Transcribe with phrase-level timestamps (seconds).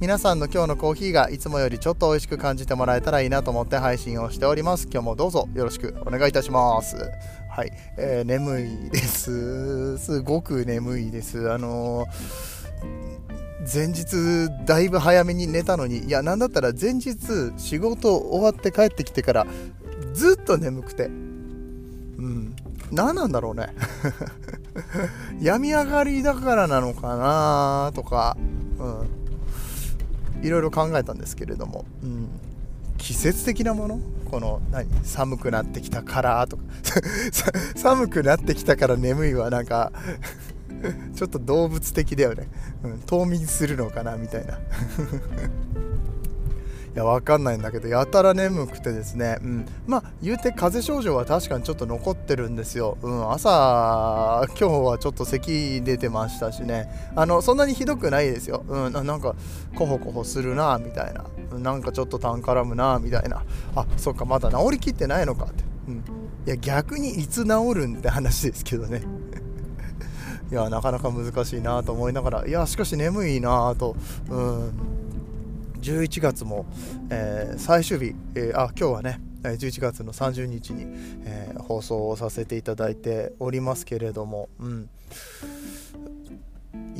[0.00, 4.88] 皆さんの今日のコーヒーがいつもよりちょっと美味しく感じてもらえたらいいなと思って配信をしております。
[4.90, 6.96] 今日もどうぞよろしくお願いいたします。
[7.50, 9.98] はい、えー、眠いです。
[9.98, 11.52] すごく眠いです。
[11.52, 12.08] あのー、
[13.70, 15.98] 前日だいぶ早めに寝たのに。
[16.06, 17.18] いやなんだったら前日
[17.58, 19.46] 仕事終わって帰ってきてから
[20.14, 21.08] ずっと眠くて。
[21.08, 22.56] うん。
[22.90, 23.74] 何なんだろうね。
[25.42, 28.38] 病み上がりだからなのかなとか。
[28.78, 29.19] うん。
[30.42, 32.28] いろいろ考えたんですけれども、うん、
[32.98, 34.00] 季節的なもの？
[34.30, 34.88] この何？
[35.04, 36.62] 寒くなってきたからとか。
[37.76, 39.92] 寒くなってきたから眠いはなんか
[41.14, 42.48] ちょっと動物的だよね、
[42.84, 44.16] うん、冬眠するのかな？
[44.16, 44.58] みたいな。
[46.94, 52.98] いや、わかんないんだけど、やたら眠くてですね、うん、まあ、言うて風邪症状は確かにちょっと残ってるんですよ。
[53.02, 58.64] うん、朝、今日はちょっと咳出てましたしね、あの、そんなにひどくないですよ。
[58.66, 59.36] うん、なんか、
[59.76, 61.24] コホコホするな、みたいな。
[61.58, 63.44] なんかちょっと痰絡むな、みたいな。
[63.76, 65.62] あ、そっか、まだ治りきってないのかって。
[65.88, 65.96] うん。
[65.98, 69.02] いや、逆にいつ治るんって話ですけどね。
[70.50, 73.94] いや、なかなか難しいなと思いながら、いや、しかし眠いなと、
[74.28, 74.99] うん。
[75.80, 76.66] 11月も、
[77.10, 80.84] えー、最終日、えー、あ今日はね11月の30日に、
[81.24, 84.90] えー、放送をさせていただいておりますけれども、うん、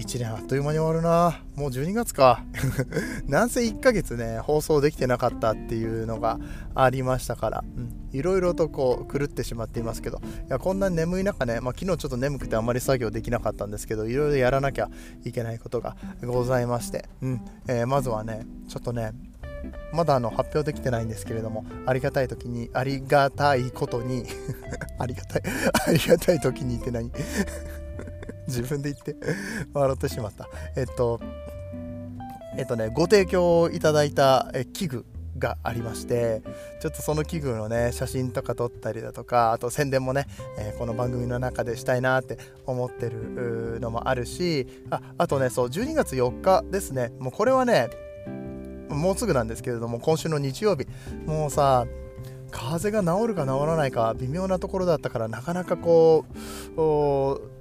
[0.01, 1.43] 1年あっという間に終わるな。
[1.55, 2.43] もう12月か。
[3.29, 6.39] なんせ1ヶ月ね放送できてなかったっていうのが
[6.75, 7.65] ありましたから、
[8.13, 10.19] いろいろとこう狂ってしまっていますけど。
[10.19, 14.89] いやこんな眠い中ね、まあ、昨日ちょっと眠くてあまり作業できなかったんですけどいろいろやらなきゃ
[15.25, 17.41] いけないことがございまして、うん。
[17.69, 19.13] えー、まずはねちょっとね
[19.93, 24.25] まだあの発表できてないんですけれども、ありがたい時に、ありがたいことに
[24.99, 25.43] ありがたい、
[25.89, 27.11] ありがたい時にって何？
[28.51, 29.17] 自分で言って
[29.73, 30.49] 笑ってしまった。
[30.77, 31.21] えっと、
[32.57, 35.07] えっとね、ご提供いただいた器具
[35.39, 36.43] がありまして
[36.81, 40.27] ちょっとその器具のね写真とか撮ったりだとかあと宣伝もね、
[40.59, 47.89] えー、この番組の中でしたいなって思ってるのもあるしああとねそう12月4日ですねもうこれはね
[48.89, 50.87] もうすぐなんですけれども今週の日曜日
[51.27, 51.87] もうさ
[52.51, 56.25] 風が治るか治らないか微妙なところだったからなかなかこ
[56.77, 57.60] う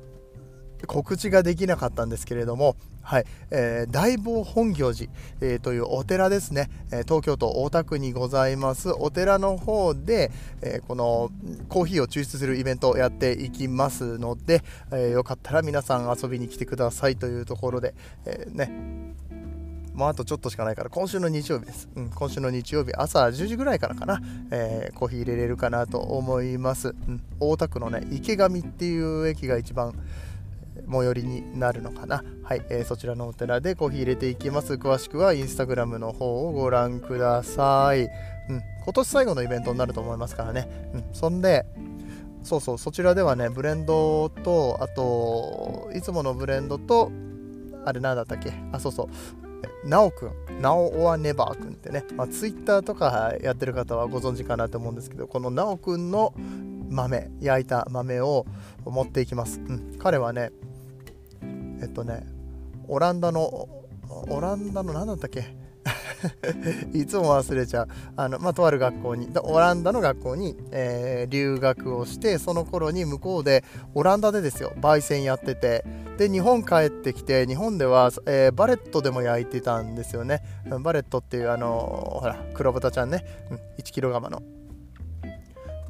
[0.88, 8.90] 告知ができなかったんですけれども、はいえー、大坊本行寺、えー、というお寺ですね、え、東京都大田区にございます。
[8.90, 10.32] お寺の方で、
[10.62, 11.32] えー、この
[11.70, 19.10] コーヒーを抽出するイベントをやっていきますので、え、よかったら皆さん遊びに来てくださいというところで、え、ね。
[20.00, 29.94] もうあとちょっとしかないから今週の日曜日です、うん、今週の日曜日朝10時ぐらいからかな、えー、コーヒー入れれるかなと思います、うん、大田区のね池上っていう駅が一番
[30.92, 32.24] 最寄りになるのかな。
[32.44, 34.74] はい、えー、そちらのお寺でコーヒー入れていきます。
[34.74, 38.04] 詳しくはインスタグラムの方をご覧ください。
[38.04, 38.10] うん、
[38.84, 40.68] 今年最後のイベントになると思いますからね。
[40.94, 41.66] うん、そんで、
[42.42, 47.12] そうそう、そちらではね、ブレンドと、あと、いつものブレンドと、
[47.86, 48.52] あれ何だったっけ？
[48.72, 49.10] あ、そうそ
[49.86, 56.34] う、なおくん、なおはネバーくんってね、まあ、ツイッターとかやってる方はご存知かなと思うんですけど、このなおくんの
[56.90, 58.46] 豆、焼いた豆を
[58.86, 59.60] 持っていきます。
[59.60, 60.52] うん、彼はね、
[61.82, 62.26] えっとね、
[62.88, 63.68] オランダの、
[64.10, 65.56] オランダの何だったっけ？
[66.94, 67.88] いつも忘れちゃう。
[68.16, 73.64] あの、まあ、とある学校に、オランダの学校に、えー、留学をして、その頃に向こうで、
[73.94, 75.86] オランダでですよ、焙煎やってて、
[76.18, 80.44] で、日本帰ってきて、日本では、えー、バレットでも焼いてたんですよね。
[80.82, 84.42] バレットっていう、あのー、ほら、黒豚ちゃんね、うん、1キロ釜の。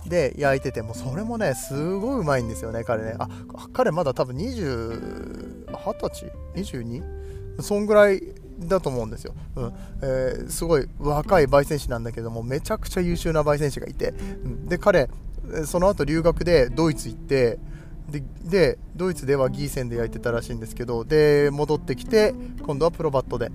[0.08, 3.28] で焼いててもそれもねすごいうまいんですよね彼ねあ
[3.74, 7.62] 彼まだ多分20 20歳？22?
[7.62, 8.22] そんぐらい
[8.60, 9.74] だと思うんですよ、うん。
[10.02, 15.10] えー、すごい若い焙煎士なんだけどもめちゃくちゃ優秀な焙煎士がいて、うん、で彼
[15.66, 17.60] その後留学でドイツ行って
[18.10, 22.34] ででドイツではギーセンで焼いてたらしいんですけどで戻ってきて
[22.64, 23.52] 今度はプロバットで、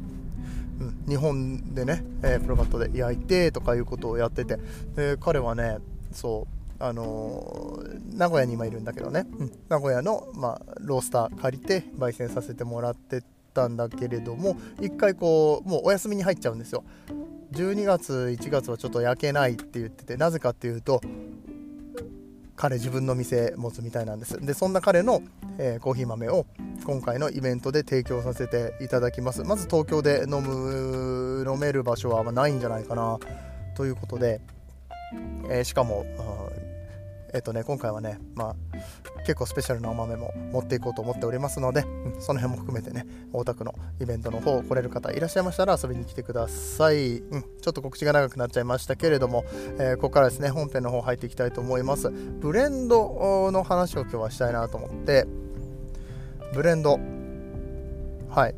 [0.81, 4.59] うん、日本でね、えー、プロバットで焼いてとかいうことをやってて。
[4.97, 5.79] で彼はね
[6.13, 13.23] そうあのー、名古屋に今いるんだけどね、うん、名古屋の、まあ、ロースター借りて焙煎させてもらって
[13.55, 16.85] たんだけれども一回こうもうお休みに入っちゃうんですよ。
[17.53, 21.01] 12月1月はちょっと焼けないって言っててなぜかっていうと
[22.57, 24.41] 彼自分の店持つみたいなんです。
[24.45, 25.23] でそんな彼の、
[25.59, 26.47] えー、コーヒー豆を
[26.85, 29.43] 今回のイベントで提供させていただきます。
[29.43, 33.19] まず東京で飲む飲める場所はあんまないんじゃないかな。
[33.77, 34.41] ということで、
[35.51, 36.05] えー、しかも
[37.35, 38.57] えっ、とね今回はねまあ
[39.27, 49.45] 結構スペシャルなお豆も持っていこうと思っておりますので、うん、その辺も含めてね大田区のイベントの方来れる方いらっしゃいましたら遊びに来てください、うん、ちょっと告知が長くなっちゃいましたけれども、
[49.79, 52.11] えー、ここからですね本編の方入っていきたいと思います。
[52.11, 55.27] ブレンドの話を今日はしたいなと思って
[56.53, 57.01] ブレンド。
[58.29, 58.55] はい、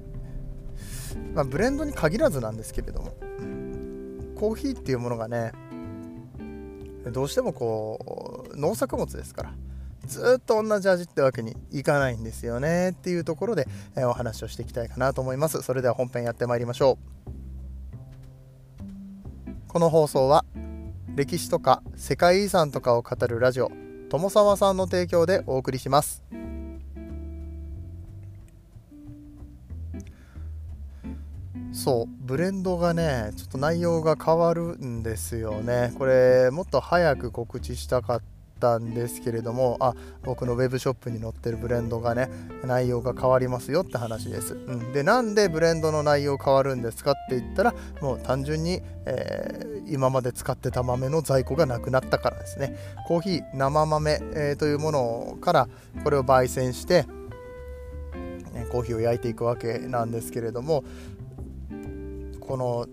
[1.35, 3.13] まあ、ブレンドに限らずなんですけれども
[4.37, 5.53] コーヒーっていうものがね
[7.13, 9.55] どうしてもこう農作物ですから
[10.07, 13.67] ずっと同じ味ってわけにいかないんですよねっていうところで、
[13.97, 15.63] えお話をしていきたいかなと思います。
[15.63, 17.17] それでは本編やってまいりましょう。
[19.67, 20.45] この放送は
[21.15, 23.71] 歴史とか世界遺産とかを語るラジオ
[24.09, 26.23] 友沢さんの提供でお送りします。
[31.87, 35.95] そうブレンドがねちょっと内容が変わるんですよね。
[35.97, 38.23] これもっと早く告知したかっ
[38.59, 39.95] たんですけれどもあ
[40.25, 42.29] 僕のウェブショップに載ってるブレンドがね
[42.65, 52.77] 内容が変わりますよって話です、うん、でなんでブレンドの内容変わるんですかって言ったらもう単純に、えー、今まで使ってた豆の在庫がなくなったからですね。
[53.07, 55.69] コーヒー生豆、えー、というものから
[56.03, 57.07] これを焙煎して
[58.73, 60.85] コーヒーを焼いていくわけなんですけれども
[62.47, 62.87] この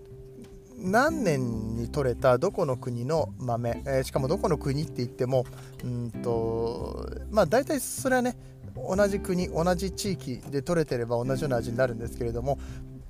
[0.77, 5.45] 何年に取れたどこの国の豆、えー、しかもどこの国って言っても
[5.83, 8.35] うんとまあ大体それはね
[8.75, 12.59] 同じ国同じ地域で取れてれば同じような味になるんですけれども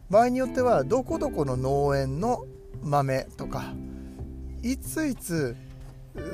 [0.09, 2.45] 場合によってはどこどこの農園の
[2.83, 3.73] 豆とか
[4.61, 5.55] いついつ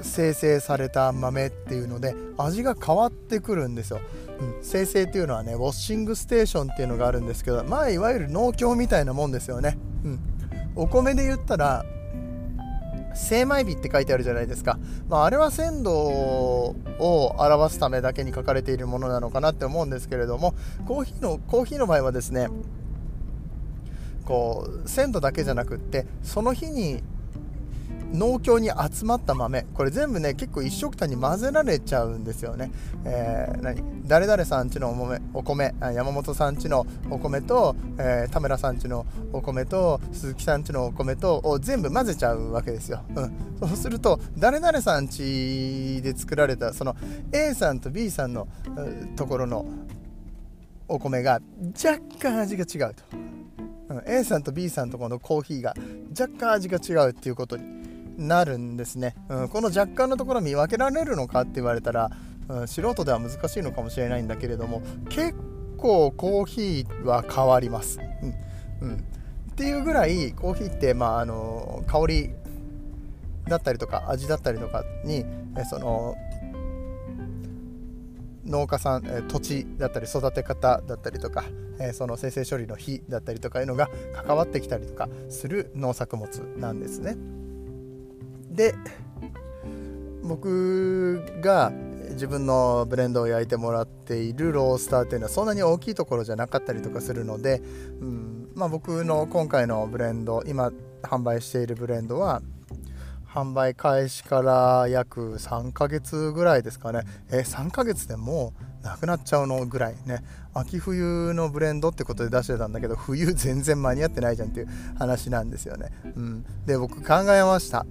[0.01, 4.01] 生成された豆っていうので味が変わってくるんですよ、
[4.39, 10.19] うん、生成っていうのはねウォッシングステーションっていうのがあるんですけどまあいわゆる農協みたいなもんですよね、うん、
[10.75, 11.85] お米で言ったら
[13.13, 14.79] 精米日って書いてあるじゃないですか、
[15.09, 20.53] まあ、あれは鮮度を表すためだけに書かれているものなのかなって思うんですけれども
[20.87, 22.47] コーヒーのコーヒーの場合はですね
[24.25, 27.03] こう鮮度だけじゃなくってその日に
[28.13, 29.65] 農協に集まった豆。
[29.73, 32.71] これ全部ね結構一緒くたに混ぜられちゃうんですよね、
[33.05, 33.83] えー、何？
[34.07, 46.95] 誰々さんちのお米お米山本さんちのお米と、えー、田村さんちのお米と鈴木さんちのお米とを全部混ぜちゃうわけですよ、うん、そうすると誰々さんちで作られたその
[47.31, 48.47] A さんと B さんの
[49.15, 49.65] ところの
[50.87, 51.39] お米が
[51.85, 53.03] 若干味が違うと、
[54.07, 55.75] A さんと B さんとこのコーヒーが
[56.19, 57.78] 若干味が違うっていうことに
[58.19, 62.11] なるんですね、うん、この若干のところ見分けられるのかって言われたら、
[62.49, 65.35] うん、素人では難しいのかもしれないんだけれども結
[65.77, 67.99] 構コーヒーは変わります、
[68.81, 68.99] うんうん、っ
[69.55, 72.29] ていうぐらいコーヒーって、まあ、あの香り
[73.47, 75.25] だったりとか味だったりとかに
[75.69, 76.15] その
[78.45, 81.45] 農家さん土地だったり育て方だったりとか
[81.93, 87.15] その生成処理の日だったりとかいうのが関わってきたりとかする農作物なんですね。
[88.59, 88.75] で
[90.21, 91.71] 僕が
[92.09, 97.61] 自分のブレンドを焼いてもらっているロースターっていうのはそんなに大きいところじゃなかったりとかするので、
[98.01, 100.73] うんまあ、僕の今回のブレンド今
[101.03, 102.41] 販売しているブレンドは
[103.33, 107.03] 販売開始から約3ヶ月ぐらいですかね。
[107.31, 110.21] え3ヶ月でもうなくなっちゃうのぐらいね。
[110.53, 117.85] 秋冬のブレンドってことで出してたんだけど冬全然間に合ってないじゃんっていう話なんですよね、うん、で僕考えました。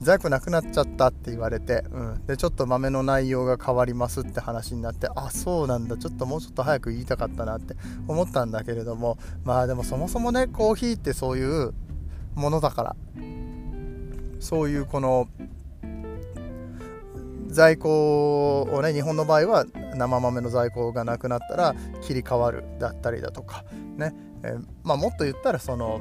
[0.00, 5.96] 在庫なくなっちゃったって言われて、うん、でちょっと豆の内容が変わりますって話になってあそうなんだ。
[5.96, 7.74] ちょっともうちょっと早く言いたかったなって
[8.06, 11.74] 思ったんだけれどもまあでもそもそもねコーヒーってそういう
[12.34, 12.96] ものだから
[14.40, 15.28] そういうこの
[17.48, 19.64] 在庫をね日本の場合は
[19.96, 23.64] 生豆の在庫がなくなったら切り替わるだったりだとか
[23.96, 26.00] ね、え、まあ、もっと言ったらその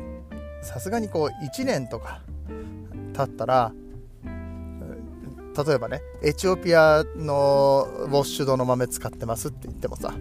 [0.62, 2.22] さすがにこう1年とか
[3.18, 3.74] 経ったら
[5.66, 10.14] 例えばねエチオピアのウォッシュドの豆使ってますって言ってもさ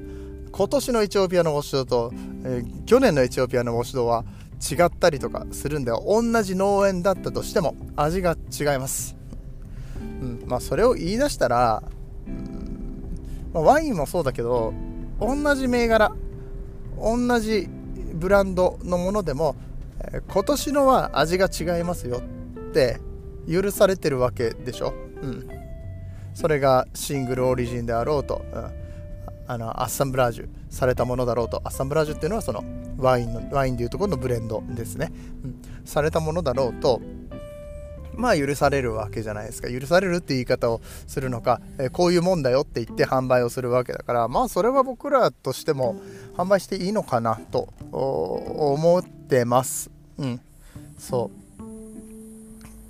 [0.50, 2.10] 今年のエチオピアのウォッシュドと、
[2.44, 4.24] えー、去年のエチオピアのウォッシュドは
[4.58, 9.14] 違ったりとかするんで同じ農園だったとしても味が違います、
[10.00, 11.82] うんまあ、それを言い出したら、
[12.26, 14.72] うんまあ、ワインもそうだけど
[15.20, 16.12] 同じ銘柄
[16.98, 17.68] 同じ
[18.14, 19.54] ブランドのものでも、
[20.00, 22.22] え、今年のは味が違いますよ
[22.76, 23.00] って
[23.50, 24.92] 許されてるわけでしょ、
[25.22, 25.48] うん、
[26.34, 28.70] それがシングルオリジンであろうと、うん、
[29.46, 31.62] あのアッサンブラージュされたものだろうと。
[31.64, 32.62] アッサンブラージュっていうのはその
[32.98, 35.10] ワインのワインでいうところのブレンドですね、
[35.44, 37.00] うん、されたものだろうと
[38.14, 39.70] まあ許されるわけじゃないですか。
[39.70, 46.00] 許されるって言い方をするのか、えー、こういうもんだよって言って販売をするわけだからまあそれは僕らとしても
[46.36, 49.90] 販売していいのかなと思ってます。
[50.18, 50.40] うん。
[50.98, 51.45] そう。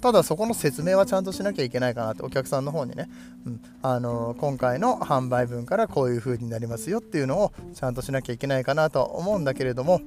[0.01, 3.09] ただそこの説明はちゃんとしなきゃいけないかなってお客さんの方にね、
[3.47, 10.01] うん、あの今回の販売分からこういう風になりますよっていうのをちゃんとしなきゃいけないかなとは思うんだけれども。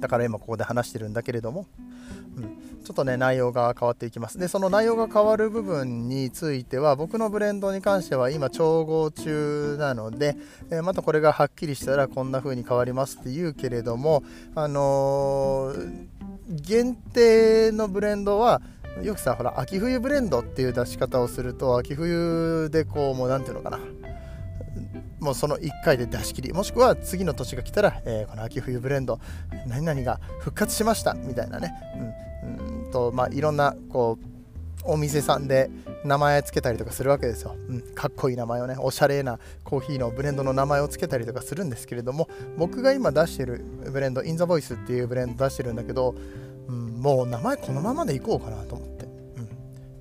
[0.00, 1.66] だから今ここで話してるんだけれども、
[2.36, 2.44] うん、
[2.84, 4.38] ちょっとね内容が変わっていきます。
[4.38, 10.36] でその内容が変わる部分については僕のブレンドに関しては今調合中なので、
[10.70, 14.22] えー、またこれがはっきりしたらこんな風に変わりますって言うけれども
[14.54, 16.15] あのー
[16.48, 18.60] 限定のブレンドは
[19.02, 23.78] よくさほら秋冬ブレンドっていう出し方をすると秋冬でこうもう何ていうのかな。
[25.20, 29.18] もうその1回で出し切りもしくは次の年が来たら、えー、この秋冬ブレンド
[29.66, 31.72] 何々が復活しましたみたいなね、
[32.44, 34.36] うん、うんとまあいろんなこう
[34.84, 35.70] お店さんで
[36.06, 46.14] 名前つけたりとかするわけですよ、うん、かっこいい名前をねおしゃれなコーヒーのブレンドの名前をつけたりとかするんですけれども僕が今出してるブレンド in the Voice っていうブレンド出してるんだけど、
[46.68, 49.48] うん、もう名前このままでいこうかなと思って、うん、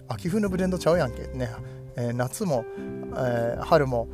[0.07, 1.27] 秋冬のブレンドちゃうやんけ。
[1.27, 1.50] ね、
[1.95, 2.65] えー、夏も、
[3.15, 4.07] えー、春も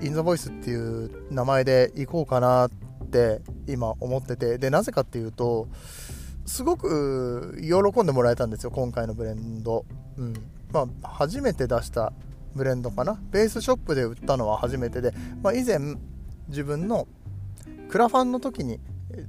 [0.00, 2.70] in the Voice っていう名前でいこうかなっ
[3.10, 4.58] て今思ってて。
[4.58, 5.68] でなぜかっていうと
[6.46, 9.84] すごく喜んでもらえたんですよ今回のブレンド、
[10.16, 10.34] うん。
[10.72, 12.12] まあ、初めて出した
[12.54, 13.20] ブレンドかな。
[13.30, 15.78] ベースショップで売ったのは初めてで、まあ、以前
[16.48, 17.06] 自分の
[17.88, 18.80] クラファンの時に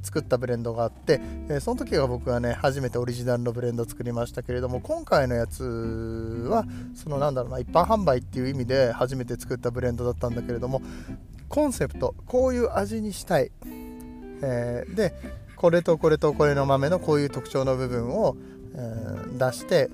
[0.01, 1.21] 作ったブレンドがあって、
[1.61, 5.63] その時が僕はね初めてオリジナルのブレンドを作りましたけれども今回のやつ
[6.49, 10.81] はそのなんだろうな一般販売っていう意味で初めて作ったブレンドだったんだけれども
[11.47, 13.51] コンセプトこういう味にしたい、
[14.43, 15.13] えー、で
[15.55, 18.35] これとこれとこれの豆のこういう特徴の部分を、
[18.75, 19.89] えー、出して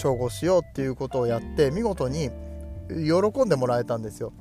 [0.00, 2.30] 調合しようっていうことをやって見事に
[2.88, 4.32] 喜んでもらえたんですよ。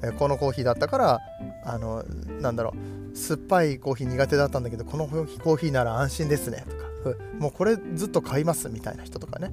[0.00, 1.20] うん、このコーヒーだったから
[1.64, 2.02] あの
[2.40, 2.74] なんだろ
[3.12, 6.64] う酸っぱいコーヒー苦手だったんだけどこのコーヒーなら安心ですね
[7.04, 9.52] とかもうこれずっと買いますみたいな人とかね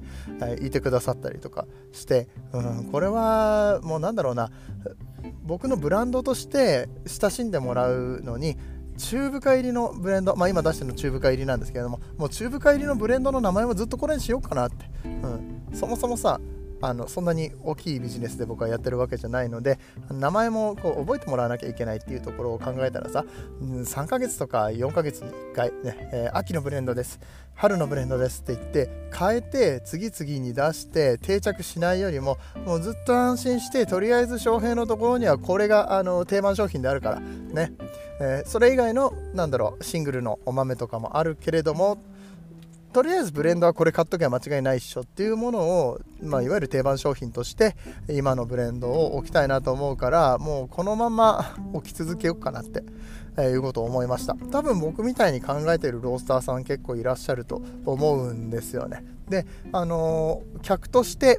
[0.62, 4.50] いてくださったりとかして、うん、これはもうなんだろうな
[5.44, 8.56] 僕のブランドとして親しんでもらうのに
[8.96, 16.40] 中深入りのブレンド、まあ、今出してるの中深入りなんですけれどももう中深入りのブレンドの名前もずっとこれにしようかなって、うん、そもそもさ
[16.86, 19.78] あのそんなに大きいビジネスで僕はやってるわけじゃないので
[20.10, 23.24] 名前もこう覚えてもらわなきゃいけないっていうところを考えたらさ
[23.60, 27.18] 3ヶ月とか4ヶ月に1回、ねえー、秋のブレンドです。
[27.54, 37.72] 春のブレンドですって言って変えて次々に出して定着しないよりももうずっと安心してとりあえず翔平のところにはこれがあの定番商品であるからね。
[38.20, 41.98] えー、それ以外のなんだろうシングルのお豆とかもあるけれども
[42.96, 47.76] とりあえずブレンドはこれ買っときゃ間違いないっしょっていうものを、まあ、いわゆる定番商品として
[48.08, 52.82] 今のブレンドを置きたいなと思うからもうこのまま置き続けようかなって、
[53.36, 54.34] えー、いうことを思いました。
[54.50, 59.04] 多分僕みたいに考えてるロースターさん結構いらっしゃると思うんですよね。
[59.28, 61.38] であのー、客として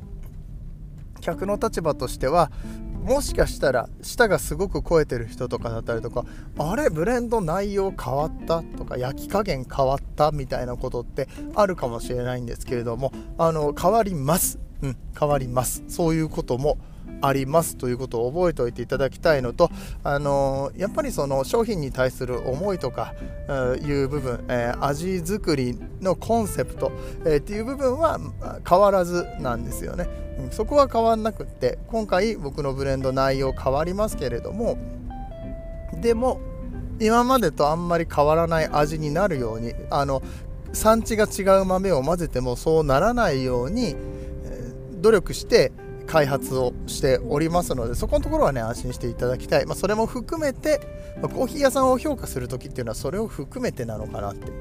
[1.22, 2.52] 客の立場としては
[3.08, 6.26] もしかしたら舌がすごく肥えてる人とかだったりとか
[6.60, 14.60] あれブレンド内容変わったとか焼き加減変わったみたいなことってあるかもしれないんですけれどもあの変わります。
[14.82, 15.86] うん変わります。
[15.88, 16.78] そういうことも
[17.22, 19.70] ありますということを覚えておいていただきたいのと、
[20.04, 23.14] あの、やっぱりその商品に対する思いとか
[23.82, 26.92] いう部分、えー、味作りのコンセプト、
[27.26, 28.20] えー、っていう部分は
[28.68, 30.08] 変わらずなんですよね、
[30.40, 34.78] うん、そこは変わんなくって今回僕のブレンド内容変わりますけれども
[36.02, 36.40] でも
[37.00, 40.22] 今までとあんまり変わらない味になるようにあの
[40.74, 43.96] 産地が違う豆を混ぜてもそうならないように、
[44.44, 45.72] え努力して
[46.08, 50.80] 開発をしておりますのでそこのところはね安心していただきたい、まあ、それも含めて、
[51.22, 54.52] まあ、コーヒー屋さんを評価する時っていうのはそれを含めてなのかなって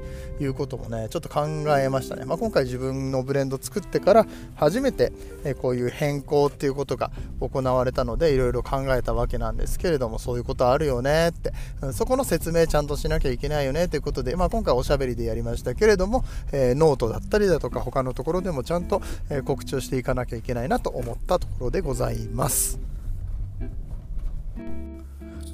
[0.42, 1.46] いうこともねちょっと考
[1.78, 4.26] えましたね、まあ、今回自分のブレンド作ってから
[4.56, 5.12] 初めて、
[5.44, 7.10] えこういう変更っていうことが
[7.40, 11.52] 行われたのでいろいろ考えたわけなんですけれどもそういうことあるよねって、
[11.92, 19.00] そこの説明ちゃんとしなきゃいけないよねということで、まあ、今回おしゃべりでやりましたけれども、えー、ノートだったりだとか他のところでもちゃんと、
[19.30, 22.78] え告知をしていかなきゃいけないなと思ったところでございます。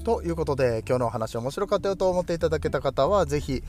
[0.04, 3.62] ということで今日のお話面白かったよと思っていただけた方はぜひ、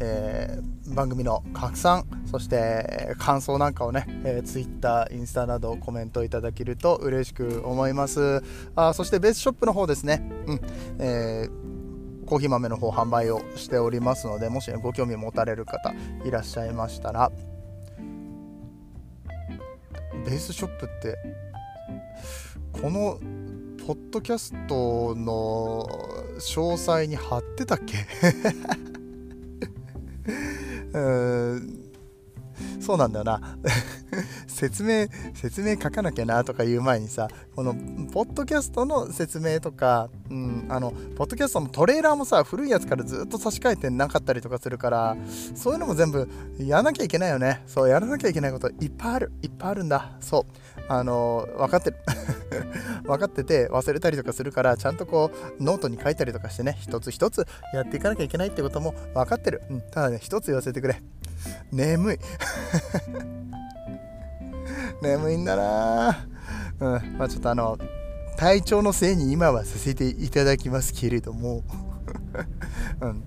[0.00, 8.42] えー、番組の拡散そして感想なんかをね、えー、Twitter、インスタなどコメントいただけると嬉しく思います。
[8.76, 10.60] あそしてベースショップの方ですね、うん。
[10.98, 15.94] えー、コーヒー豆の方販売をしておりますのでもし、ね、ご興味持たれる方
[16.26, 17.32] いらっしゃいましたら
[20.26, 21.16] ベースショップって
[22.72, 23.18] この
[23.86, 25.86] ポッドキャストの
[26.38, 27.96] 詳細に貼ってたっけ？
[30.92, 30.98] う
[31.56, 31.84] ん。
[32.80, 33.58] そうなんだよな。
[34.58, 37.74] 説明説明書かなきゃなとか言う前にさこの
[38.12, 45.16] ポッドキャストの説明とか、うん、あのポッドキャストのトレーラーもさ古いやつからずっと差し替えてなかったりとかするから
[45.54, 47.62] そういうのも全部やらなきゃいけないよね。
[47.66, 49.32] そうやらなきゃいけないこといっぱいある。
[49.42, 50.16] いっぱいあるんだ。
[50.20, 50.80] そう。
[50.88, 51.96] あの分かってる。
[53.06, 61.00] 分かってて忘れたりとかするからちゃんとこうノートに書いたりとかしてね一つ一つやっていかなきゃいけないってことも分かってる、うん、ただね一つ言わせてくれ。
[61.70, 62.18] 眠い。
[65.02, 66.26] 眠いんだな。
[66.80, 67.18] うん。
[67.18, 67.78] まあちょっとあの
[68.36, 71.64] 体調のせいに今はさせていただきますけれども。
[73.02, 73.24] うん。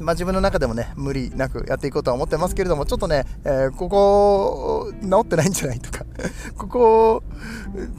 [0.00, 6.04] まあ、自分の中でもね、無理なくやっていこうとは思ってますけれども、ちょっとね、えー、ここ、治ってないんじゃないとか、
[6.56, 7.22] ここ、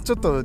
[0.03, 0.43] ちょっと、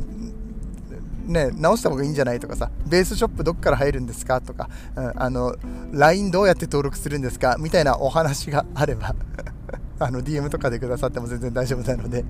[1.26, 5.54] ね、直した方がいいんじゃないとかさ、ベースショップどっから入るんですかとか、うん、あの、
[5.92, 9.14] LINE どうやって登録するんですかみたいなお話があれば。
[10.00, 12.24] あの、DM とかでくださっても全然大丈夫なので。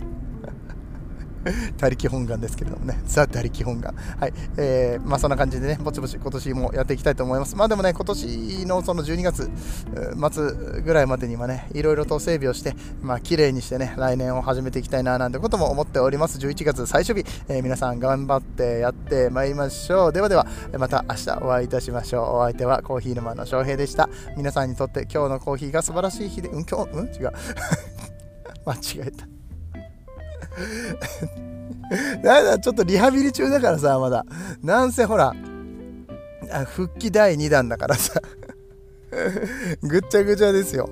[1.78, 3.94] 他力本願ですけれどもね、ザ・他力本願。
[4.18, 4.32] はい。
[4.56, 7.56] えー、まあそんな感じでね、ぼちぼち今年もやっていきたいと思います。
[7.56, 9.50] まあでもね、今年のその12月
[10.32, 16.38] 末ぐらいまでにはね、いろいろと整備をして、まあ綺麗にしてね、来年を始めていきたいななんてことも思っております。
[16.38, 20.12] 11月最終日、えー、皆さん頑張ってやってまいりましょう。
[20.12, 20.46] ではでは、
[20.78, 22.36] また明日お会いいたしましょう。
[22.36, 24.08] お相手はコーヒー沼の翔平でした。
[24.36, 27.06] 皆さんにとって今日のコーヒーが素晴らしい日で、うん、今日、うん？
[27.06, 27.32] 違う。
[28.64, 29.31] 間違えた。
[32.22, 34.24] だだちょっとリハビリ中だからさまだ
[34.62, 35.34] なんせほら
[36.66, 38.20] 復帰第2弾だからさ
[39.82, 40.88] ぐっちゃぐちゃですよ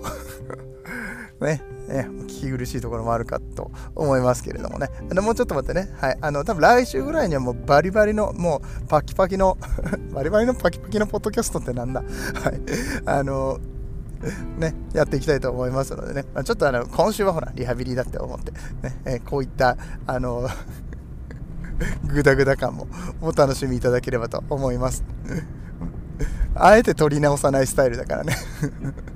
[1.40, 4.88] ねね、聞き苦しいところもあるかと思いますけれどもね。
[5.11, 5.92] あのもうちょっと待ってね。
[6.01, 6.18] はい。
[6.20, 9.59] あの、多分来週ぐらいにはもうバリバリの、もうパキパキの
[10.14, 12.01] バリバリのパキパキのポッドキャストってなんだ？
[12.01, 12.61] はい。
[13.07, 13.59] あの、
[14.59, 18.59] ね、やっていきたいと思いますのでね、まあ、ちょっとあの今週はほら、リハビリだって思って、ね
[19.04, 20.48] えー、こういった、あの
[22.06, 22.87] グダグダ感も
[23.22, 25.04] お楽しみいただければと思います。
[26.54, 28.37] あえて取り直さないスタイルだからね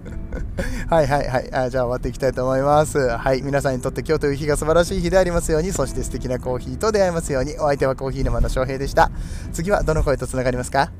[0.88, 1.68] はいはいはいあ。
[1.68, 2.98] じゃあ終わっていきたいと思います。
[2.98, 3.42] はい。
[3.42, 9.10] 皆さんにとって今日という日が素晴らしい日でありますように、そして素敵なコーヒーと出会えますように、お相手はコーヒー沼の翔平でした。
[9.52, 10.90] 次はどの声とつながりますか？